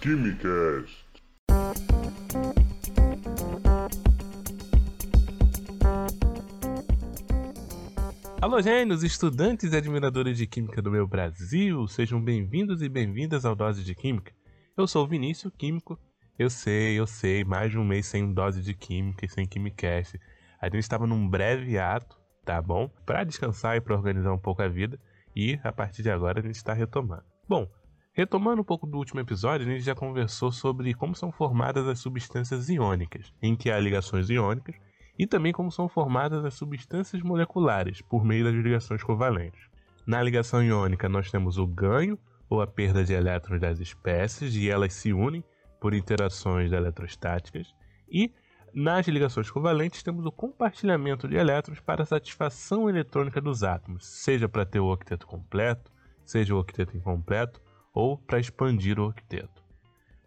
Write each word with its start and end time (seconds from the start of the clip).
Quimicast. 0.00 1.04
Alô, 8.40 8.62
gênios, 8.62 9.02
estudantes 9.02 9.74
e 9.74 9.76
admiradores 9.76 10.38
de 10.38 10.46
Química 10.46 10.80
do 10.80 10.90
meu 10.90 11.06
Brasil, 11.06 11.86
sejam 11.86 12.18
bem-vindos 12.18 12.80
e 12.80 12.88
bem-vindas 12.88 13.44
ao 13.44 13.54
Dose 13.54 13.84
de 13.84 13.94
Química. 13.94 14.32
Eu 14.74 14.86
sou 14.86 15.04
o 15.04 15.06
Vinícius 15.06 15.52
Químico. 15.58 15.98
Eu 16.38 16.48
sei, 16.48 16.98
eu 16.98 17.06
sei, 17.06 17.44
mais 17.44 17.70
de 17.70 17.76
um 17.76 17.84
mês 17.84 18.06
sem 18.06 18.32
dose 18.32 18.62
de 18.62 18.72
Química 18.72 19.26
e 19.26 19.28
sem 19.28 19.46
Quimicast. 19.46 20.18
A 20.58 20.64
gente 20.64 20.78
estava 20.78 21.06
num 21.06 21.28
breve 21.28 21.78
ato, 21.78 22.16
tá 22.42 22.62
bom? 22.62 22.88
Para 23.04 23.22
descansar 23.22 23.76
e 23.76 23.82
para 23.82 23.94
organizar 23.94 24.32
um 24.32 24.38
pouco 24.38 24.62
a 24.62 24.68
vida. 24.68 24.98
E 25.36 25.60
a 25.62 25.70
partir 25.70 26.02
de 26.02 26.10
agora 26.10 26.40
a 26.40 26.42
gente 26.42 26.56
está 26.56 26.72
retomando. 26.72 27.24
Bom, 27.46 27.68
retomando 28.12 28.62
um 28.62 28.64
pouco 28.64 28.86
do 28.86 28.98
último 28.98 29.20
episódio, 29.20 29.66
a 29.66 29.70
gente 29.70 29.84
já 29.84 29.94
conversou 29.94 30.50
sobre 30.50 30.92
como 30.94 31.14
são 31.14 31.30
formadas 31.30 31.86
as 31.86 32.00
substâncias 32.00 32.68
iônicas, 32.68 33.32
em 33.40 33.54
que 33.54 33.70
há 33.70 33.78
ligações 33.78 34.28
iônicas 34.28 34.74
e 35.18 35.26
também 35.26 35.52
como 35.52 35.70
são 35.70 35.88
formadas 35.88 36.44
as 36.44 36.54
substâncias 36.54 37.22
moleculares 37.22 38.00
por 38.00 38.24
meio 38.24 38.44
das 38.44 38.54
ligações 38.54 39.02
covalentes. 39.02 39.68
Na 40.06 40.22
ligação 40.22 40.62
iônica, 40.62 41.08
nós 41.08 41.30
temos 41.30 41.58
o 41.58 41.66
ganho 41.66 42.18
ou 42.48 42.60
a 42.60 42.66
perda 42.66 43.04
de 43.04 43.12
elétrons 43.12 43.60
das 43.60 43.78
espécies 43.78 44.54
e 44.56 44.68
elas 44.68 44.92
se 44.92 45.12
unem 45.12 45.44
por 45.80 45.94
interações 45.94 46.72
eletrostáticas. 46.72 47.74
E 48.10 48.32
nas 48.72 49.06
ligações 49.06 49.50
covalentes, 49.50 50.02
temos 50.02 50.24
o 50.24 50.32
compartilhamento 50.32 51.28
de 51.28 51.36
elétrons 51.36 51.80
para 51.80 52.02
a 52.02 52.06
satisfação 52.06 52.88
eletrônica 52.88 53.40
dos 53.40 53.62
átomos, 53.62 54.06
seja 54.06 54.48
para 54.48 54.64
ter 54.64 54.80
o 54.80 54.90
octeto 54.90 55.26
completo, 55.26 55.92
seja 56.24 56.54
o 56.54 56.58
octeto 56.58 56.96
incompleto 56.96 57.60
ou 57.92 58.16
para 58.16 58.38
expandir 58.38 58.98
o 58.98 59.08
octeto. 59.08 59.62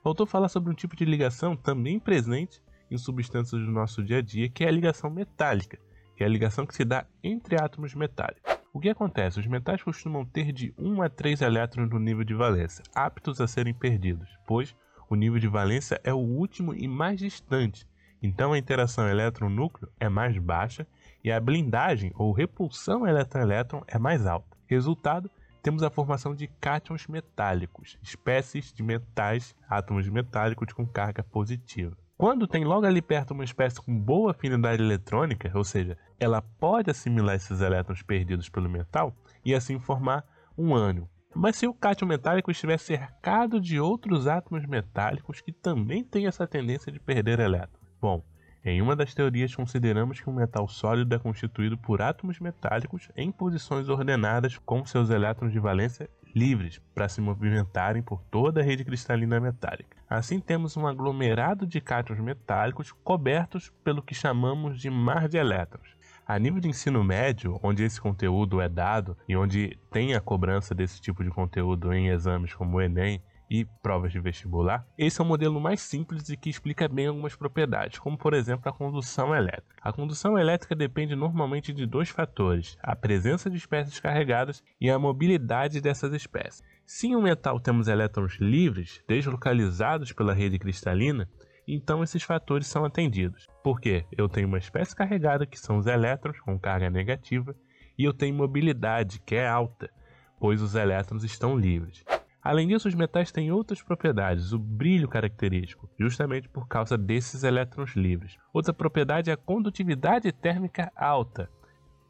Faltou 0.04 0.26
falar 0.26 0.50
sobre 0.50 0.72
um 0.72 0.76
tipo 0.76 0.96
de 0.96 1.06
ligação 1.06 1.56
também 1.56 2.00
presente 2.00 2.62
em 2.92 2.98
substâncias 2.98 3.62
do 3.62 3.72
nosso 3.72 4.04
dia 4.04 4.18
a 4.18 4.22
dia, 4.22 4.50
que 4.50 4.64
é 4.64 4.68
a 4.68 4.72
ligação 4.72 5.10
metálica, 5.10 5.80
que 6.16 6.24
é 6.24 6.28
a 6.28 6.30
ligação 6.30 6.66
que 6.66 6.76
se 6.76 6.84
dá 6.84 7.06
entre 7.24 7.56
átomos 7.56 7.96
metálicos. 7.96 8.54
O 8.74 8.80
que 8.80 8.90
acontece? 8.90 9.40
Os 9.40 9.48
metais 9.48 9.82
costumam 9.82 10.26
ter 10.26 10.52
de 10.52 10.74
1 10.78 11.02
a 11.02 11.10
3 11.10 11.42
elétrons 11.42 11.90
no 11.90 12.00
nível 12.00 12.24
de 12.24 12.34
valência, 12.34 12.84
aptos 12.94 13.40
a 13.40 13.48
serem 13.48 13.74
perdidos, 13.74 14.30
pois 14.46 14.76
o 15.10 15.16
nível 15.16 15.40
de 15.40 15.48
valência 15.48 16.02
é 16.04 16.14
o 16.14 16.18
último 16.18 16.74
e 16.74 16.88
mais 16.88 17.20
distante, 17.20 17.88
então 18.24 18.54
a 18.54 18.58
interação 18.58 19.08
elétron-núcleo 19.08 19.92
é 20.00 20.08
mais 20.08 20.38
baixa 20.38 20.88
e 21.22 21.30
a 21.30 21.40
blindagem 21.42 22.12
ou 22.16 22.32
repulsão 22.32 23.06
elétron-elétron 23.06 23.84
é 23.86 24.00
mais 24.00 24.26
alta. 24.26 24.58
Resultado, 24.66 25.30
temos 25.64 25.82
a 25.82 25.90
formação 25.90 26.36
de 26.36 26.48
cátions 26.60 27.08
metálicos, 27.08 27.98
espécies 28.04 28.74
de 28.74 28.84
metais, 28.84 29.56
átomos 29.68 30.08
metálicos 30.10 30.74
com 30.74 30.86
carga 30.86 31.24
positiva. 31.24 31.98
Quando 32.18 32.46
tem 32.46 32.66
logo 32.66 32.86
ali 32.86 33.02
perto 33.02 33.32
uma 33.32 33.46
espécie 33.46 33.82
com 33.82 33.98
boa 33.98 34.32
afinidade 34.32 34.84
eletrônica, 34.84 35.50
ou 35.56 35.64
seja, 35.64 35.98
ela 36.20 36.42
pode 36.42 36.92
assimilar 36.92 37.36
esses 37.36 37.62
elétrons 37.62 38.04
perdidos 38.04 38.50
pelo 38.50 38.70
metal 38.70 39.16
e 39.44 39.56
assim 39.56 39.80
formar 39.80 40.26
um 40.58 40.76
ânion. 40.76 41.06
Mas 41.34 41.56
se 41.56 41.66
o 41.66 41.74
cátion 41.74 42.08
metálico 42.08 42.52
estiver 42.52 42.78
cercado 42.78 43.60
de 43.60 43.80
outros 43.80 44.28
átomos 44.28 44.66
metálicos 44.66 45.40
que 45.40 45.54
também 45.54 46.04
têm 46.04 46.28
essa 46.28 46.46
tendência 46.46 46.92
de 46.92 47.00
perder 47.00 47.40
elétrons? 47.40 47.82
Bom, 48.00 48.22
em 48.66 48.82
uma 48.82 48.96
das 48.96 49.14
teorias 49.14 49.54
consideramos 49.54 50.22
que 50.22 50.30
um 50.30 50.34
metal 50.34 50.68
sólido 50.68 51.14
é 51.14 51.20
constituído 51.20 51.78
por 51.78 52.02
átomos 52.02 52.40
metálicos 52.40 53.10
em 53.16 53.32
posições 53.32 53.90
ordenadas 53.90 54.58
com 54.58 54.86
seus 54.86 55.10
elétrons 55.10 55.52
de 55.52 55.60
valência 55.60 56.10
livres 56.34 56.82
para 56.96 57.10
se 57.10 57.22
movimentarem 57.22 58.02
por 58.02 58.24
toda 58.32 58.62
a 58.62 58.64
rede 58.64 58.84
cristalina 58.84 59.40
metálica. 59.40 59.98
Assim 60.10 60.40
temos 60.40 60.76
um 60.78 60.88
aglomerado 60.88 61.68
de 61.68 61.80
cátions 61.80 62.20
metálicos 62.20 62.92
cobertos 62.92 63.72
pelo 63.84 64.02
que 64.02 64.16
chamamos 64.16 64.80
de 64.80 64.90
mar 64.90 65.28
de 65.28 65.38
elétrons. 65.38 65.96
A 66.26 66.40
nível 66.40 66.62
de 66.62 66.70
ensino 66.70 67.04
médio, 67.04 67.60
onde 67.62 67.84
esse 67.84 68.00
conteúdo 68.00 68.62
é 68.62 68.70
dado 68.70 69.18
e 69.28 69.36
onde 69.36 69.78
tem 69.92 70.16
a 70.16 70.22
cobrança 70.22 70.74
desse 70.74 71.02
tipo 71.02 71.22
de 71.22 71.30
conteúdo 71.30 71.94
em 71.94 72.08
exames 72.08 72.54
como 72.54 72.78
o 72.78 72.82
Enem 72.82 73.22
e 73.54 73.66
provas 73.84 74.12
de 74.12 74.20
vestibular, 74.20 74.84
esse 74.98 75.22
é 75.22 75.24
o 75.24 75.28
modelo 75.28 75.62
mais 75.62 75.80
simples 75.80 76.28
e 76.28 76.36
que 76.36 76.50
explica 76.50 76.88
bem 76.88 77.06
algumas 77.06 77.36
propriedades, 77.36 78.00
como 78.00 78.18
por 78.18 78.34
exemplo 78.34 78.68
a 78.68 78.74
condução 78.74 79.36
elétrica. 79.36 79.76
A 79.80 79.94
condução 79.94 80.40
elétrica 80.40 80.76
depende 80.76 81.16
normalmente 81.16 81.72
de 81.72 81.86
dois 81.86 82.10
fatores: 82.10 82.76
a 82.82 82.96
presença 82.96 83.52
de 83.52 83.58
espécies 83.58 84.00
carregadas 84.00 84.64
e 84.82 84.90
a 84.90 84.98
mobilidade 84.98 85.80
dessas 85.80 86.14
espécies. 86.14 86.64
Se 86.84 87.10
em 87.10 87.16
um 87.16 87.22
metal 87.22 87.60
temos 87.60 87.88
elétrons 87.88 88.40
livres, 88.40 89.04
deslocalizados 89.08 90.12
pela 90.12 90.34
rede 90.34 90.58
cristalina, 90.58 91.30
então 91.68 92.02
esses 92.02 92.24
fatores 92.24 92.66
são 92.66 92.84
atendidos. 92.84 93.48
Porque 93.64 94.04
eu 94.18 94.28
tenho 94.28 94.48
uma 94.48 94.58
espécie 94.58 94.96
carregada, 94.96 95.46
que 95.46 95.60
são 95.60 95.78
os 95.78 95.86
elétrons 95.86 96.40
com 96.40 96.58
carga 96.58 96.90
negativa, 96.90 97.56
e 97.96 98.04
eu 98.04 98.14
tenho 98.14 98.34
mobilidade, 98.34 99.22
que 99.24 99.36
é 99.36 99.48
alta, 99.48 99.92
pois 100.40 100.60
os 100.60 100.74
elétrons 100.74 101.24
estão 101.24 101.56
livres. 101.56 102.04
Além 102.44 102.68
disso, 102.68 102.90
os 102.90 102.96
metais 102.96 103.32
têm 103.32 103.54
outras 103.54 103.82
propriedades, 103.82 104.52
o 104.52 104.60
brilho 104.60 105.08
característico, 105.08 105.90
justamente 105.98 106.50
por 106.50 106.68
causa 106.68 106.98
desses 106.98 107.44
elétrons 107.44 107.96
livres. 107.96 108.38
Outra 108.52 108.74
propriedade 108.74 109.30
é 109.30 109.34
a 109.34 109.38
condutividade 109.38 110.30
térmica 110.34 110.92
alta. 110.94 111.50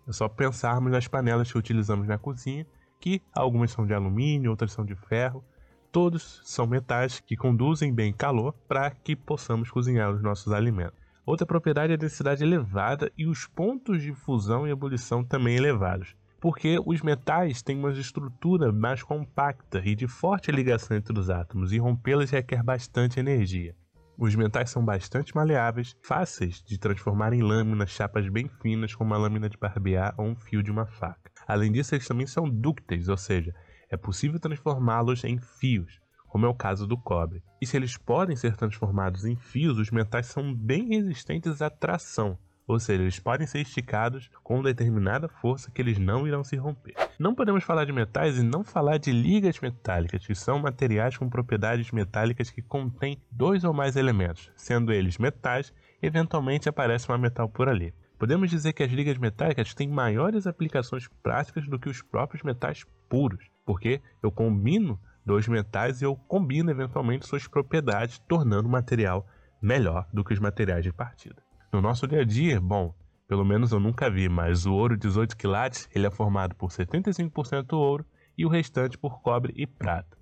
É 0.07 0.11
só 0.11 0.27
pensarmos 0.27 0.91
nas 0.91 1.07
panelas 1.07 1.51
que 1.51 1.57
utilizamos 1.57 2.07
na 2.07 2.17
cozinha, 2.17 2.65
que 2.99 3.21
algumas 3.31 3.69
são 3.69 3.85
de 3.85 3.93
alumínio, 3.93 4.49
outras 4.49 4.71
são 4.71 4.83
de 4.83 4.95
ferro. 4.95 5.43
Todos 5.91 6.41
são 6.43 6.65
metais 6.65 7.19
que 7.19 7.37
conduzem 7.37 7.93
bem 7.93 8.11
calor 8.11 8.53
para 8.67 8.89
que 8.89 9.15
possamos 9.15 9.69
cozinhar 9.69 10.11
os 10.11 10.23
nossos 10.23 10.51
alimentos. 10.51 10.97
Outra 11.23 11.45
propriedade 11.45 11.91
é 11.91 11.95
a 11.95 11.99
densidade 11.99 12.43
elevada 12.43 13.11
e 13.15 13.27
os 13.27 13.45
pontos 13.45 14.01
de 14.01 14.11
fusão 14.13 14.67
e 14.67 14.71
ebulição 14.71 15.23
também 15.23 15.55
elevados 15.55 16.15
porque 16.43 16.77
os 16.85 17.01
metais 17.01 17.61
têm 17.61 17.79
uma 17.79 17.93
estrutura 17.93 18.69
mais 18.69 19.01
compacta 19.01 19.81
e 19.85 19.95
de 19.95 20.09
forte 20.09 20.51
ligação 20.51 20.97
entre 20.97 21.17
os 21.17 21.29
átomos, 21.29 21.71
e 21.71 21.77
rompê-las 21.77 22.31
requer 22.31 22.61
bastante 22.61 23.17
energia. 23.17 23.73
Os 24.17 24.35
metais 24.35 24.69
são 24.69 24.83
bastante 24.83 25.33
maleáveis, 25.33 25.95
fáceis 26.03 26.61
de 26.61 26.77
transformar 26.77 27.31
em 27.31 27.41
lâminas, 27.41 27.91
chapas 27.91 28.27
bem 28.27 28.49
finas, 28.61 28.93
como 28.93 29.11
uma 29.11 29.17
lâmina 29.17 29.47
de 29.47 29.57
barbear 29.57 30.13
ou 30.17 30.25
um 30.25 30.35
fio 30.35 30.61
de 30.61 30.69
uma 30.69 30.85
faca. 30.85 31.31
Além 31.47 31.71
disso, 31.71 31.95
eles 31.95 32.09
também 32.09 32.27
são 32.27 32.49
dúcteis, 32.49 33.07
ou 33.07 33.15
seja, 33.15 33.55
é 33.89 33.95
possível 33.95 34.37
transformá-los 34.37 35.23
em 35.23 35.39
fios, 35.39 36.01
como 36.27 36.45
é 36.45 36.49
o 36.49 36.53
caso 36.53 36.85
do 36.85 36.97
cobre. 36.97 37.41
E 37.61 37.65
se 37.65 37.77
eles 37.77 37.95
podem 37.95 38.35
ser 38.35 38.57
transformados 38.57 39.23
em 39.23 39.37
fios, 39.37 39.77
os 39.77 39.91
metais 39.91 40.25
são 40.25 40.53
bem 40.53 40.89
resistentes 40.89 41.61
à 41.61 41.69
tração, 41.69 42.37
ou 42.67 42.79
seja, 42.79 43.01
eles 43.01 43.19
podem 43.19 43.45
ser 43.45 43.59
esticados 43.59 44.29
com 44.43 44.61
determinada 44.61 45.27
força 45.27 45.69
que 45.71 45.81
eles 45.81 45.97
não 45.97 46.27
irão 46.27 46.43
se 46.43 46.55
romper. 46.55 46.95
Não 47.19 47.35
podemos 47.35 47.63
falar 47.63 47.85
de 47.85 47.91
metais 47.91 48.37
e 48.37 48.43
não 48.43 48.63
falar 48.63 48.97
de 48.97 49.11
ligas 49.11 49.59
metálicas, 49.59 50.25
que 50.25 50.33
são 50.33 50.59
materiais 50.59 51.17
com 51.17 51.29
propriedades 51.29 51.91
metálicas 51.91 52.49
que 52.49 52.61
contêm 52.61 53.21
dois 53.31 53.63
ou 53.63 53.73
mais 53.73 53.95
elementos, 53.95 54.49
sendo 54.55 54.93
eles 54.93 55.17
metais, 55.17 55.73
eventualmente 56.01 56.69
aparece 56.69 57.09
uma 57.09 57.17
metal 57.17 57.49
por 57.49 57.67
ali. 57.67 57.93
Podemos 58.17 58.49
dizer 58.49 58.71
que 58.71 58.83
as 58.83 58.91
ligas 58.91 59.17
metálicas 59.17 59.73
têm 59.73 59.89
maiores 59.89 60.47
aplicações 60.47 61.09
práticas 61.21 61.67
do 61.67 61.77
que 61.77 61.89
os 61.89 62.01
próprios 62.01 62.41
metais 62.41 62.85
puros, 63.09 63.45
porque 63.65 64.01
eu 64.21 64.31
combino 64.31 64.97
dois 65.25 65.47
metais 65.47 66.01
e 66.01 66.05
eu 66.05 66.15
combino 66.15 66.71
eventualmente 66.71 67.27
suas 67.27 67.47
propriedades, 67.47 68.19
tornando 68.19 68.69
o 68.69 68.71
material 68.71 69.27
melhor 69.61 70.07
do 70.13 70.23
que 70.23 70.33
os 70.33 70.39
materiais 70.39 70.83
de 70.85 70.93
partida. 70.93 71.42
No 71.73 71.81
nosso 71.81 72.07
dia 72.07 72.21
a 72.21 72.23
dia, 72.23 72.61
bom, 72.61 72.93
pelo 73.27 73.43
menos 73.43 73.71
eu 73.71 73.79
nunca 73.79 74.07
vi, 74.07 74.29
mas 74.29 74.67
o 74.67 74.75
ouro 74.75 74.95
18 74.95 75.35
quilates 75.35 75.89
ele 75.91 76.05
é 76.05 76.11
formado 76.11 76.53
por 76.53 76.69
75% 76.69 77.73
ouro 77.73 78.05
e 78.37 78.45
o 78.45 78.47
restante 78.47 78.95
por 78.95 79.23
cobre 79.23 79.51
e 79.57 79.65
prata. 79.65 80.15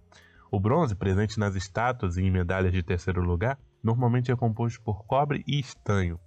O 0.50 0.62
bronze, 0.62 0.96
presente 0.96 1.38
nas 1.38 1.54
estátuas 1.54 2.16
e 2.16 2.22
em 2.22 2.32
medalhas 2.32 2.72
de 2.72 2.82
terceiro 2.82 3.22
lugar, 3.22 3.60
normalmente 3.84 4.32
é 4.32 4.36
composto 4.38 4.82
por 4.82 5.04
cobre 5.04 5.44
e 5.46 5.60
estanho. 5.60 6.18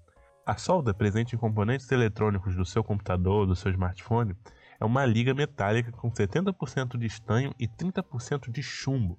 A 0.45 0.59
solda, 0.59 0.93
presente 0.93 1.35
em 1.35 1.39
componentes 1.39 1.91
eletrônicos 1.91 2.55
do 2.55 2.67
seu 2.67 2.85
computador 2.85 3.41
ou 3.41 3.47
do 3.47 3.57
seu 3.57 3.71
smartphone, 3.71 4.37
é 4.79 4.85
uma 4.85 5.07
liga 5.07 5.33
metálica 5.33 5.91
com 5.91 6.11
70% 6.11 6.99
de 6.99 7.07
estanho 7.07 7.55
e 7.59 7.67
30% 7.67 8.51
de 8.51 8.63
chumbo. 8.63 9.19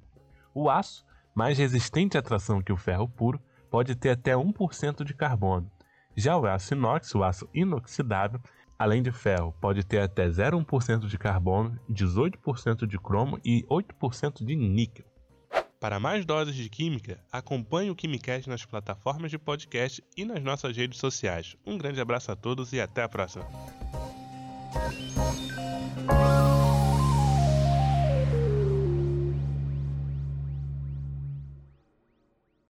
O 0.53 0.69
aço, 0.69 1.03
mais 1.33 1.57
resistente 1.57 2.15
à 2.15 2.21
tração 2.21 2.61
que 2.61 2.71
o 2.71 2.77
ferro 2.77 3.09
puro, 3.09 3.41
pode 3.71 3.95
ter 3.95 4.11
até 4.11 4.33
1% 4.33 5.03
de 5.03 5.15
carbono. 5.15 5.71
Já 6.15 6.37
o 6.37 6.45
aço 6.45 6.73
inox, 6.73 7.13
o 7.13 7.23
aço 7.23 7.49
inoxidável, 7.53 8.39
além 8.79 9.03
de 9.03 9.11
ferro, 9.11 9.53
pode 9.59 9.83
ter 9.83 9.99
até 9.99 10.27
0,1% 10.27 11.07
de 11.07 11.17
carbono, 11.17 11.77
18% 11.89 12.87
de 12.87 12.97
cromo 12.97 13.39
e 13.43 13.63
8% 13.63 14.45
de 14.45 14.55
níquel. 14.55 15.05
Para 15.79 15.99
mais 15.99 16.25
doses 16.25 16.55
de 16.55 16.69
química, 16.69 17.19
acompanhe 17.31 17.91
o 17.91 17.95
Quimicast 17.95 18.49
nas 18.49 18.65
plataformas 18.65 19.29
de 19.29 19.37
podcast 19.37 20.03
e 20.15 20.23
nas 20.23 20.41
nossas 20.41 20.75
redes 20.75 20.99
sociais. 20.99 21.55
Um 21.65 21.77
grande 21.77 21.99
abraço 21.99 22.31
a 22.31 22.35
todos 22.35 22.71
e 22.71 22.79
até 22.79 23.03
a 23.03 23.09
próxima. 23.09 23.45